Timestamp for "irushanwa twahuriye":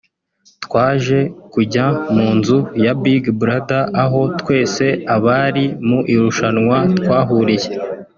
6.13-7.69